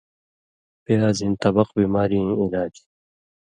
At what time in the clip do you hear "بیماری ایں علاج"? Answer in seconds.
1.77-2.73